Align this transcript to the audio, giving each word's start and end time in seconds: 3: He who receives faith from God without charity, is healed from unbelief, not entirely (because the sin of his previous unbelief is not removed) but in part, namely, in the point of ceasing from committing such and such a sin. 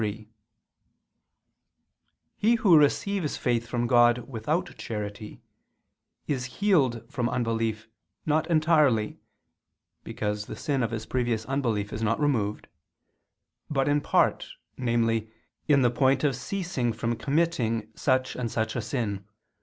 3: 0.01 0.29
He 2.35 2.55
who 2.55 2.75
receives 2.75 3.37
faith 3.37 3.67
from 3.67 3.85
God 3.85 4.27
without 4.27 4.75
charity, 4.75 5.43
is 6.25 6.45
healed 6.57 7.05
from 7.07 7.29
unbelief, 7.29 7.87
not 8.25 8.49
entirely 8.49 9.19
(because 10.03 10.47
the 10.47 10.55
sin 10.55 10.81
of 10.81 10.89
his 10.89 11.05
previous 11.05 11.45
unbelief 11.45 11.93
is 11.93 12.01
not 12.01 12.19
removed) 12.19 12.67
but 13.69 13.87
in 13.87 14.01
part, 14.01 14.47
namely, 14.75 15.29
in 15.67 15.83
the 15.83 15.91
point 15.91 16.23
of 16.23 16.35
ceasing 16.35 16.91
from 16.93 17.15
committing 17.15 17.87
such 17.93 18.35
and 18.35 18.49
such 18.49 18.75
a 18.75 18.81
sin. 18.81 19.23